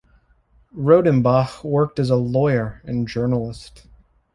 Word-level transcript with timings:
Rodenbach 0.75 1.63
worked 1.63 1.99
as 1.99 2.09
a 2.09 2.15
lawyer 2.15 2.81
and 2.85 3.07
journalist. 3.07 3.85